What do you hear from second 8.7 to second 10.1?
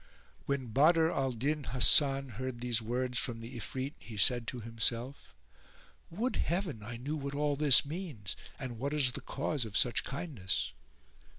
what is the cause of such